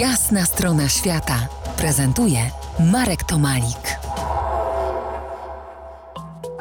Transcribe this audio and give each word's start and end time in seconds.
Jasna 0.00 0.44
strona 0.44 0.88
świata 0.88 1.48
prezentuje 1.78 2.38
Marek 2.92 3.24
Tomalik. 3.24 3.98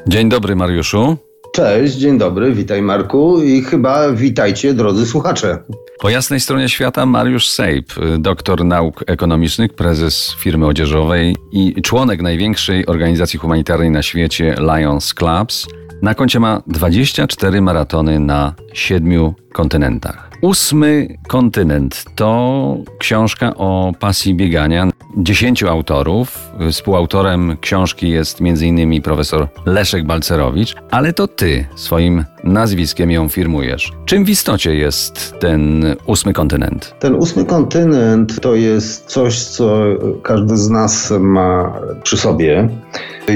Dzień 0.07 0.29
dobry, 0.29 0.55
Mariuszu. 0.55 1.17
Cześć, 1.53 1.95
dzień 1.95 2.17
dobry, 2.17 2.53
witaj 2.53 2.81
Marku 2.81 3.43
i 3.43 3.61
chyba 3.61 4.11
witajcie 4.11 4.73
drodzy 4.73 5.05
słuchacze. 5.05 5.57
Po 5.99 6.09
jasnej 6.09 6.39
stronie 6.39 6.69
świata 6.69 7.05
Mariusz 7.05 7.49
Sejp, 7.49 7.93
doktor 8.19 8.65
nauk 8.65 9.03
ekonomicznych, 9.07 9.73
prezes 9.73 10.35
firmy 10.39 10.67
odzieżowej 10.67 11.35
i 11.51 11.81
członek 11.81 12.21
największej 12.21 12.85
organizacji 12.85 13.39
humanitarnej 13.39 13.91
na 13.91 14.01
świecie 14.01 14.55
Lions 14.59 15.13
Clubs. 15.13 15.67
Na 16.01 16.13
koncie 16.15 16.39
ma 16.39 16.61
24 16.67 17.61
maratony 17.61 18.19
na 18.19 18.53
siedmiu 18.73 19.33
kontynentach. 19.53 20.34
Ósmy 20.41 21.17
kontynent 21.27 22.05
to 22.15 22.77
książka 22.99 23.55
o 23.55 23.91
pasji 23.99 24.35
biegania. 24.35 24.89
Dziesięciu 25.17 25.69
autorów. 25.69 26.51
Współautorem 26.71 27.57
książki 27.61 28.09
jest 28.09 28.41
m.in. 28.41 29.01
profesor 29.01 29.47
Leszek 29.65 30.05
Balcerowicz, 30.05 30.75
ale 30.91 31.13
to 31.13 31.27
ty 31.27 31.65
swoim 31.75 32.25
nazwiskiem 32.43 33.11
ją 33.11 33.29
firmujesz. 33.29 33.91
Czym 34.05 34.25
w 34.25 34.29
istocie 34.29 34.75
jest 34.75 35.35
ten 35.39 35.85
ósmy 36.05 36.33
kontynent? 36.33 36.95
Ten 36.99 37.15
ósmy 37.15 37.45
kontynent 37.45 38.41
to 38.41 38.55
jest 38.55 39.05
coś, 39.05 39.43
co 39.43 39.83
każdy 40.23 40.57
z 40.57 40.69
nas 40.69 41.13
ma 41.19 41.73
przy 42.03 42.17
sobie. 42.17 42.69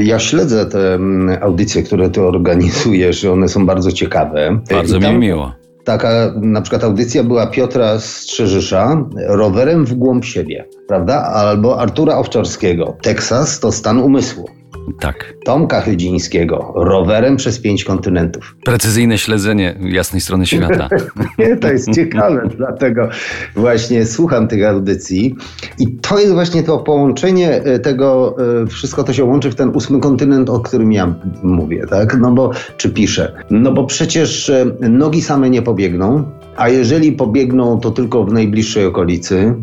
Ja 0.03 0.19
śledzę 0.19 0.65
te 0.65 0.99
audycje, 1.41 1.83
które 1.83 2.09
ty 2.09 2.21
organizujesz, 2.21 3.25
one 3.25 3.47
są 3.47 3.65
bardzo 3.65 3.91
ciekawe. 3.91 4.59
Bardzo 4.71 4.99
mi 4.99 5.17
miło. 5.17 5.59
Taka 5.89 6.33
na 6.35 6.61
przykład 6.61 6.83
audycja 6.83 7.23
była 7.23 7.47
Piotra 7.47 7.99
Strzeżysza, 7.99 9.05
rowerem 9.27 9.85
w 9.85 9.93
głąb 9.93 10.25
siebie, 10.25 10.65
prawda? 10.87 11.23
Albo 11.23 11.81
Artura 11.81 12.17
Owczarskiego, 12.17 12.97
Teksas 13.01 13.59
to 13.59 13.71
stan 13.71 13.97
umysłu. 13.97 14.58
Tak. 14.99 15.33
Tomka 15.45 15.81
Chydzińskiego, 15.81 16.73
rowerem 16.75 17.37
przez 17.37 17.59
pięć 17.59 17.83
kontynentów. 17.83 18.55
Precyzyjne 18.63 19.17
śledzenie 19.17 19.75
jasnej 19.81 20.21
strony 20.21 20.45
świata. 20.45 20.89
Nie, 21.39 21.57
to 21.57 21.71
jest 21.71 21.95
ciekawe, 21.95 22.49
dlatego 22.57 23.09
właśnie 23.55 24.05
słucham 24.05 24.47
tych 24.47 24.65
audycji 24.65 25.35
i 25.79 25.87
to 25.87 26.19
jest 26.19 26.33
właśnie 26.33 26.63
to 26.63 26.77
połączenie 26.77 27.51
e, 27.51 27.79
tego, 27.79 28.35
e, 28.63 28.67
wszystko 28.67 29.03
to 29.03 29.13
się 29.13 29.23
łączy 29.23 29.51
w 29.51 29.55
ten 29.55 29.69
ósmy 29.69 29.99
kontynent, 29.99 30.49
o 30.49 30.59
którym 30.59 30.91
ja 30.91 31.15
mówię, 31.43 31.85
tak? 31.89 32.17
No 32.17 32.31
bo, 32.31 32.51
czy 32.77 32.89
piszę? 32.89 33.33
No 33.49 33.71
bo 33.71 33.85
przecież 33.85 34.49
e, 34.49 34.65
nogi 34.89 35.21
same 35.21 35.49
nie 35.49 35.61
pobiegną, 35.61 36.25
a 36.59 36.69
jeżeli 36.69 37.11
pobiegną, 37.11 37.79
to 37.79 37.91
tylko 37.91 38.23
w 38.23 38.33
najbliższej 38.33 38.85
okolicy, 38.85 39.55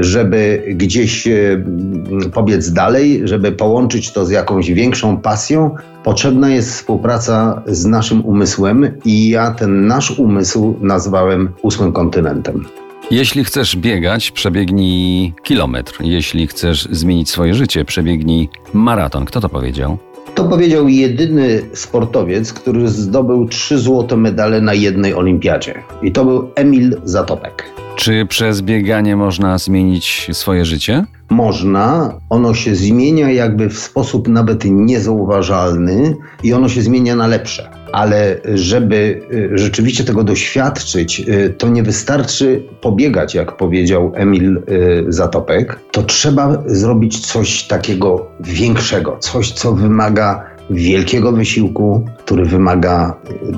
żeby 0.00 0.62
gdzieś 0.74 1.28
pobiec 2.34 2.72
dalej, 2.72 3.20
żeby 3.24 3.52
połączyć 3.52 4.12
to 4.12 4.26
z 4.26 4.30
jakąś 4.30 4.70
większą 4.70 5.16
pasją, 5.16 5.74
potrzebna 6.04 6.50
jest 6.50 6.72
współpraca 6.72 7.62
z 7.66 7.86
naszym 7.86 8.24
umysłem 8.24 8.98
i 9.04 9.28
ja 9.28 9.50
ten 9.50 9.86
nasz 9.86 10.18
umysł 10.18 10.74
nazwałem 10.80 11.48
ósmym 11.62 11.92
kontynentem. 11.92 12.64
Jeśli 13.10 13.44
chcesz 13.44 13.76
biegać, 13.76 14.30
przebiegnij 14.30 15.32
kilometr. 15.42 15.98
Jeśli 16.00 16.46
chcesz 16.46 16.88
zmienić 16.90 17.30
swoje 17.30 17.54
życie, 17.54 17.84
przebiegnij 17.84 18.48
maraton. 18.72 19.24
Kto 19.24 19.40
to 19.40 19.48
powiedział? 19.48 19.98
To 20.42 20.48
powiedział 20.48 20.88
jedyny 20.88 21.62
sportowiec, 21.72 22.52
który 22.52 22.88
zdobył 22.88 23.48
trzy 23.48 23.78
złote 23.78 24.16
medale 24.16 24.60
na 24.60 24.74
jednej 24.74 25.14
olimpiadzie. 25.14 25.82
I 26.02 26.12
to 26.12 26.24
był 26.24 26.50
Emil 26.54 26.96
Zatopek. 27.04 27.64
Czy 27.96 28.26
przez 28.26 28.62
bieganie 28.62 29.16
można 29.16 29.58
zmienić 29.58 30.28
swoje 30.32 30.64
życie? 30.64 31.04
Można. 31.30 32.14
Ono 32.30 32.54
się 32.54 32.74
zmienia 32.74 33.30
jakby 33.30 33.68
w 33.68 33.78
sposób 33.78 34.28
nawet 34.28 34.64
niezauważalny 34.64 36.16
i 36.42 36.52
ono 36.52 36.68
się 36.68 36.82
zmienia 36.82 37.16
na 37.16 37.26
lepsze. 37.26 37.70
Ale 37.92 38.40
żeby 38.54 39.22
y, 39.32 39.58
rzeczywiście 39.58 40.04
tego 40.04 40.24
doświadczyć, 40.24 41.20
y, 41.20 41.54
to 41.58 41.68
nie 41.68 41.82
wystarczy 41.82 42.62
pobiegać, 42.80 43.34
jak 43.34 43.56
powiedział 43.56 44.12
Emil 44.14 44.56
y, 44.56 45.04
Zatopek. 45.08 45.78
To 45.90 46.02
trzeba 46.02 46.62
zrobić 46.66 47.26
coś 47.26 47.64
takiego 47.64 48.26
większego, 48.40 49.16
coś, 49.20 49.52
co 49.52 49.72
wymaga 49.72 50.44
wielkiego 50.70 51.32
wysiłku, 51.32 52.04
który 52.18 52.44
wymaga 52.44 53.16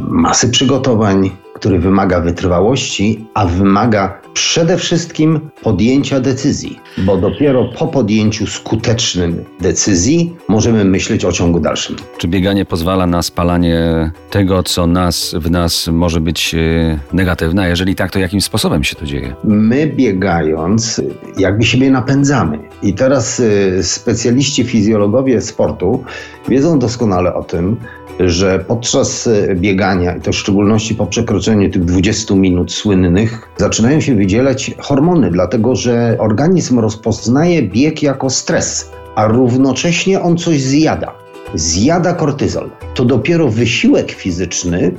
masy 0.09 0.49
przygotowań, 0.49 1.31
który 1.65 1.79
wymaga 1.79 2.21
wytrwałości, 2.21 3.27
a 3.35 3.47
wymaga 3.47 4.21
przede 4.35 4.77
wszystkim 4.77 5.41
podjęcia 5.63 6.21
decyzji, 6.21 6.79
bo 6.99 7.17
dopiero 7.17 7.65
po 7.65 7.87
podjęciu 7.87 8.47
skutecznym 8.47 9.45
decyzji 9.61 10.37
możemy 10.49 10.85
myśleć 10.85 11.25
o 11.25 11.33
ciągu 11.33 11.61
dalszym. 11.61 11.97
Czy 12.19 12.29
bieganie 12.29 12.65
pozwala 12.65 13.07
na 13.07 13.23
spalanie 13.23 14.11
tego, 14.31 14.63
co 14.63 14.87
nas 14.87 15.35
w 15.39 15.51
nas 15.51 15.89
może 15.89 16.21
być 16.21 16.55
e, 16.55 16.99
negatywne? 17.13 17.63
A 17.63 17.69
jeżeli 17.69 17.95
tak, 17.95 18.11
to 18.11 18.19
jakim 18.19 18.41
sposobem 18.41 18.85
się 18.85 18.97
to 18.97 19.07
dzieje? 19.07 19.35
My 19.45 19.87
biegając, 19.87 21.03
jakby 21.39 21.65
siebie 21.65 21.91
napędzamy. 21.91 22.59
I 22.83 22.95
teraz 22.95 23.41
e, 23.41 23.83
specjaliści 23.83 24.65
fizjologowie 24.65 25.41
sportu 25.41 26.05
wiedzą 26.49 26.79
doskonale 26.79 27.35
o 27.35 27.43
tym, 27.43 27.77
że 28.21 28.59
podczas 28.59 29.27
e, 29.27 29.55
biegania, 29.55 30.17
i 30.17 30.21
to 30.21 30.33
w 30.33 30.37
szczególności 30.37 30.95
po 30.95 31.07
przekroczeniu 31.07 31.71
tych 31.71 31.85
20 31.85 32.35
minut 32.35 32.73
słynnych, 32.73 33.49
zaczynają 33.57 34.01
się 34.01 34.15
wydzielać 34.15 34.71
hormony, 34.79 35.31
dlatego 35.31 35.77
że 35.77 36.17
organizm 36.19 36.79
rozpoznaje 36.79 37.63
bieg 37.63 38.03
jako 38.03 38.31
stres, 38.31 38.91
a 39.15 39.27
równocześnie 39.27 40.21
on 40.21 40.37
coś 40.37 40.63
zjada. 40.63 41.15
Zjada 41.55 42.13
kortyzol. 42.13 42.71
To 42.95 43.05
dopiero 43.05 43.49
wysiłek 43.49 44.11
fizyczny, 44.11 44.95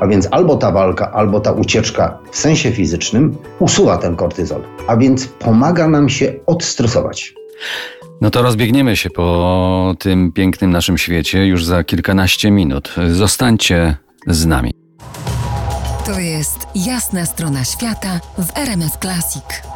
a 0.00 0.06
więc 0.06 0.28
albo 0.30 0.56
ta 0.56 0.72
walka, 0.72 1.12
albo 1.12 1.40
ta 1.40 1.52
ucieczka 1.52 2.18
w 2.30 2.36
sensie 2.36 2.72
fizycznym, 2.72 3.36
usuwa 3.58 3.96
ten 3.96 4.16
kortyzol, 4.16 4.62
a 4.86 4.96
więc 4.96 5.26
pomaga 5.26 5.88
nam 5.88 6.08
się 6.08 6.34
odstresować. 6.46 7.34
No 8.22 8.30
to 8.30 8.42
rozbiegniemy 8.42 8.96
się 8.96 9.10
po 9.10 9.94
tym 9.98 10.32
pięknym 10.32 10.70
naszym 10.70 10.98
świecie 10.98 11.46
już 11.46 11.64
za 11.64 11.84
kilkanaście 11.84 12.50
minut. 12.50 12.94
Zostańcie 13.12 13.96
z 14.26 14.46
nami. 14.46 14.74
To 16.06 16.18
jest 16.18 16.58
jasna 16.74 17.26
strona 17.26 17.64
świata 17.64 18.20
w 18.38 18.56
RMS 18.58 18.98
Classic. 19.00 19.71